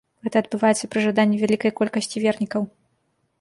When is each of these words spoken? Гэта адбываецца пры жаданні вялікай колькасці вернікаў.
Гэта 0.27 0.37
адбываецца 0.43 0.89
пры 0.95 1.03
жаданні 1.05 1.37
вялікай 1.43 1.71
колькасці 1.81 2.23
вернікаў. 2.25 2.61